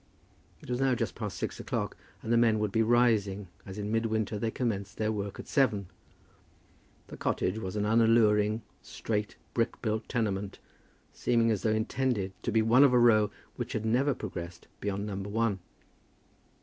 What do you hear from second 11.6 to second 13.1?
though intended to be one of a